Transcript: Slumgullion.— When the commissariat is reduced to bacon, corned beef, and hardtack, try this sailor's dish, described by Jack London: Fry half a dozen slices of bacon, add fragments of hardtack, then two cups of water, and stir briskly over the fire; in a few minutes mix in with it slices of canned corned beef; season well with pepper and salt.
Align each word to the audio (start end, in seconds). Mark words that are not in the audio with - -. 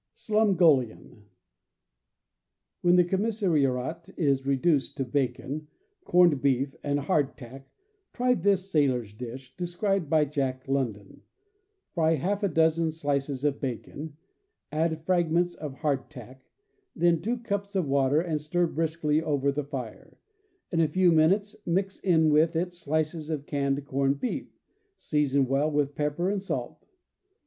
Slumgullion.— 0.17 1.25
When 2.81 2.95
the 2.95 3.03
commissariat 3.03 4.09
is 4.17 4.47
reduced 4.47 4.97
to 4.97 5.05
bacon, 5.05 5.67
corned 6.05 6.41
beef, 6.41 6.73
and 6.83 6.99
hardtack, 7.01 7.69
try 8.11 8.33
this 8.33 8.71
sailor's 8.71 9.13
dish, 9.13 9.55
described 9.57 10.09
by 10.09 10.25
Jack 10.25 10.67
London: 10.67 11.21
Fry 11.93 12.15
half 12.15 12.41
a 12.41 12.47
dozen 12.47 12.91
slices 12.91 13.43
of 13.43 13.61
bacon, 13.61 14.17
add 14.71 15.05
fragments 15.05 15.53
of 15.53 15.75
hardtack, 15.75 16.49
then 16.95 17.21
two 17.21 17.37
cups 17.37 17.75
of 17.75 17.87
water, 17.87 18.21
and 18.21 18.41
stir 18.41 18.65
briskly 18.65 19.21
over 19.21 19.51
the 19.51 19.63
fire; 19.63 20.17
in 20.71 20.81
a 20.81 20.87
few 20.87 21.11
minutes 21.11 21.55
mix 21.63 21.99
in 21.99 22.31
with 22.31 22.55
it 22.55 22.73
slices 22.73 23.29
of 23.29 23.45
canned 23.45 23.85
corned 23.85 24.19
beef; 24.19 24.47
season 24.97 25.45
well 25.45 25.69
with 25.69 25.93
pepper 25.93 26.27
and 26.31 26.41
salt. 26.41 26.87